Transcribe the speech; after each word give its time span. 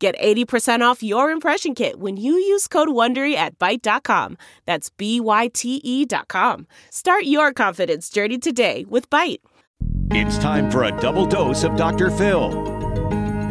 Get 0.00 0.18
80% 0.18 0.80
off 0.80 1.02
your 1.02 1.30
impression 1.30 1.74
kit 1.74 2.00
when 2.00 2.16
you 2.16 2.32
use 2.32 2.66
code 2.66 2.88
WONDERY 2.88 3.34
at 3.34 3.58
Byte.com. 3.58 4.38
That's 4.64 4.88
B-Y-T-E 4.88 6.06
dot 6.06 6.28
com. 6.28 6.66
Start 6.88 7.24
your 7.24 7.52
confidence 7.52 8.08
journey 8.08 8.38
today 8.38 8.86
with 8.88 9.10
Byte. 9.10 9.40
It's 10.10 10.38
time 10.38 10.70
for 10.70 10.84
a 10.84 11.00
double 11.00 11.26
dose 11.26 11.64
of 11.64 11.76
Dr. 11.76 12.10
Phil. 12.10 12.50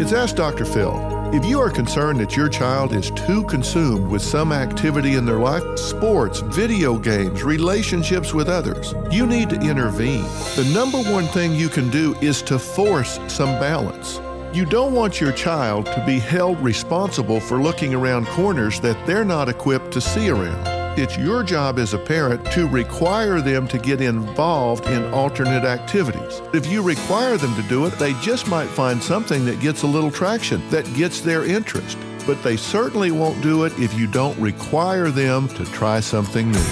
It's 0.02 0.12
Ask 0.12 0.38
Dr. 0.38 0.66
Phil. 0.66 0.98
If 1.35 1.45
you 1.45 1.59
are 1.59 1.70
concerned 1.70 2.20
that 2.20 2.35
your 2.35 2.50
child 2.50 2.94
is 2.94 3.11
too 3.11 3.44
consumed 3.44 4.09
with 4.09 4.23
some 4.23 4.52
activity 4.52 5.13
in 5.13 5.27
their 5.27 5.38
life, 5.38 5.77
sports, 5.77 6.39
video 6.39 6.97
games, 6.97 7.44
relationships 7.44 8.34
with 8.34 8.50
others, 8.50 8.95
you 9.11 9.27
need 9.27 9.52
to 9.52 9.61
intervene. 9.61 10.23
The 10.55 10.67
number 10.73 10.97
one 11.11 11.27
thing 11.27 11.53
you 11.53 11.70
can 11.70 11.91
do 11.91 12.16
is 12.22 12.41
to 12.44 12.58
force 12.58 13.20
some 13.27 13.59
balance. 13.59 14.20
You 14.52 14.66
don't 14.66 14.94
want 14.94 15.21
your 15.21 15.31
child 15.31 15.85
to 15.85 16.03
be 16.08 16.17
held 16.17 16.59
responsible 16.59 17.39
for 17.39 17.62
looking 17.62 17.94
around 17.94 18.26
corners 18.26 18.80
that 18.80 18.98
they're 19.05 19.23
not 19.23 19.48
equipped 19.48 19.91
to 19.91 20.02
see 20.02 20.30
around. 20.30 20.98
It's 20.98 21.16
your 21.20 21.44
job 21.44 21.77
as 21.77 21.94
a 21.94 21.99
parent 21.99 22.44
to 22.53 22.67
require 22.67 23.42
them 23.42 23.67
to 23.67 23.77
get 23.77 24.02
involved 24.02 24.88
in 24.88 25.14
alternate 25.14 25.66
activities. 25.66 26.42
If 26.52 26.66
you 26.66 26.81
require 26.81 27.38
them 27.38 27.53
to 27.58 27.61
do 27.70 27.86
it, 27.86 27.92
they 28.00 28.14
just 28.22 28.47
might 28.47 28.70
find 28.70 29.02
something 29.02 29.45
that 29.45 29.59
gets 29.59 29.83
a 29.83 29.88
little 29.88 30.09
traction, 30.09 30.67
that 30.72 30.92
gets 30.95 31.22
their 31.22 31.45
interest. 31.45 32.00
But 32.25 32.42
they 32.42 32.58
certainly 32.58 33.11
won't 33.11 33.42
do 33.44 33.66
it 33.66 33.77
if 33.77 33.94
you 33.94 34.08
don't 34.08 34.38
require 34.39 35.11
them 35.11 35.47
to 35.50 35.66
try 35.66 36.00
something 36.00 36.52
new. 36.52 36.67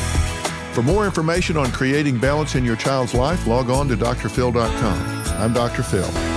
For 0.73 0.81
more 0.81 1.05
information 1.05 1.57
on 1.57 1.71
creating 1.71 2.17
balance 2.17 2.55
in 2.55 2.65
your 2.65 2.75
child's 2.75 3.13
life, 3.13 3.45
log 3.45 3.69
on 3.69 3.87
to 3.89 3.95
drphil.com. 3.95 5.23
I'm 5.39 5.53
Dr. 5.53 5.83
Phil. 5.83 6.36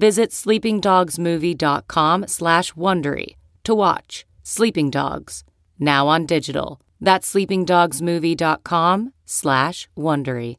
Visit 0.00 0.30
sleepingdogsmovie.com 0.30 2.26
slash 2.26 2.72
Wondery 2.72 3.36
to 3.64 3.74
watch 3.74 4.24
Sleeping 4.42 4.88
Dogs, 4.88 5.44
now 5.78 6.08
on 6.08 6.24
digital. 6.24 6.80
That's 7.02 7.30
sleepingdogsmovie.com 7.30 9.12
slash 9.26 9.88
Wondery. 9.98 10.56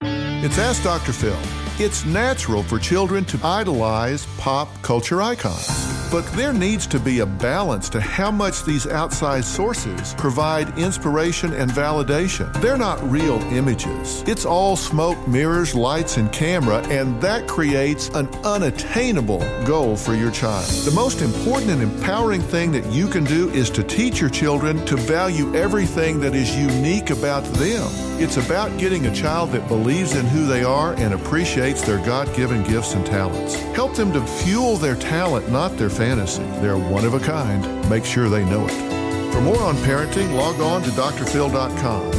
It's 0.00 0.58
Ask 0.58 0.82
Dr. 0.82 1.12
Phil. 1.12 1.38
It's 1.78 2.06
natural 2.06 2.62
for 2.62 2.78
children 2.78 3.26
to 3.26 3.38
idolize 3.44 4.24
pop 4.38 4.68
culture 4.80 5.20
icons. 5.20 5.87
But 6.10 6.24
there 6.32 6.54
needs 6.54 6.86
to 6.86 6.98
be 6.98 7.18
a 7.18 7.26
balance 7.26 7.90
to 7.90 8.00
how 8.00 8.30
much 8.30 8.64
these 8.64 8.86
outside 8.86 9.44
sources 9.44 10.14
provide 10.14 10.78
inspiration 10.78 11.52
and 11.52 11.70
validation. 11.70 12.50
They're 12.62 12.78
not 12.78 12.98
real 13.10 13.42
images. 13.52 14.24
It's 14.26 14.46
all 14.46 14.74
smoke, 14.74 15.28
mirrors, 15.28 15.74
lights, 15.74 16.16
and 16.16 16.32
camera, 16.32 16.78
and 16.88 17.20
that 17.20 17.46
creates 17.46 18.08
an 18.08 18.26
unattainable 18.42 19.40
goal 19.66 19.96
for 19.96 20.14
your 20.14 20.30
child. 20.30 20.64
The 20.86 20.92
most 20.92 21.20
important 21.20 21.72
and 21.72 21.82
empowering 21.82 22.40
thing 22.40 22.72
that 22.72 22.86
you 22.86 23.06
can 23.06 23.24
do 23.24 23.50
is 23.50 23.68
to 23.70 23.82
teach 23.82 24.18
your 24.18 24.30
children 24.30 24.86
to 24.86 24.96
value 24.96 25.54
everything 25.54 26.20
that 26.20 26.34
is 26.34 26.56
unique 26.56 27.10
about 27.10 27.44
them. 27.44 28.07
It's 28.20 28.36
about 28.36 28.76
getting 28.80 29.06
a 29.06 29.14
child 29.14 29.52
that 29.52 29.68
believes 29.68 30.16
in 30.16 30.26
who 30.26 30.44
they 30.44 30.64
are 30.64 30.92
and 30.94 31.14
appreciates 31.14 31.82
their 31.82 32.04
God 32.04 32.34
given 32.34 32.64
gifts 32.64 32.94
and 32.94 33.06
talents. 33.06 33.54
Help 33.76 33.94
them 33.94 34.12
to 34.12 34.20
fuel 34.26 34.76
their 34.76 34.96
talent, 34.96 35.48
not 35.52 35.78
their 35.78 35.88
fantasy. 35.88 36.42
They're 36.60 36.76
one 36.76 37.04
of 37.04 37.14
a 37.14 37.20
kind. 37.20 37.88
Make 37.88 38.04
sure 38.04 38.28
they 38.28 38.44
know 38.44 38.66
it. 38.66 39.32
For 39.32 39.40
more 39.40 39.62
on 39.62 39.76
parenting, 39.76 40.34
log 40.34 40.60
on 40.60 40.82
to 40.82 40.90
drphil.com. 40.90 42.10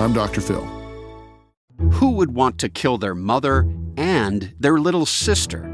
I'm 0.00 0.12
Dr. 0.12 0.40
Phil. 0.40 0.64
Who 1.92 2.10
would 2.10 2.34
want 2.34 2.58
to 2.58 2.68
kill 2.68 2.98
their 2.98 3.14
mother 3.14 3.60
and 3.96 4.52
their 4.58 4.80
little 4.80 5.06
sister? 5.06 5.68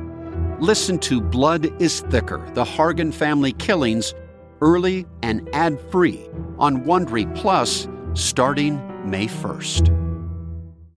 Listen 0.60 0.98
to 0.98 1.22
Blood 1.22 1.80
is 1.80 2.00
Thicker 2.10 2.47
The 2.53 2.65
Hargan 2.65 3.15
Family 3.15 3.53
Killings 3.53 4.12
early 4.60 5.06
and 5.22 5.48
ad 5.54 5.80
free 5.91 6.28
on 6.59 6.84
Wondery 6.84 7.34
Plus 7.34 7.88
starting 8.14 8.80
May 9.08 9.26
1st. 9.26 10.07